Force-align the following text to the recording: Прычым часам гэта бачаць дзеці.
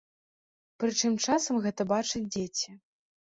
Прычым 0.83 1.13
часам 1.27 1.55
гэта 1.65 1.81
бачаць 1.93 2.25
дзеці. 2.33 2.69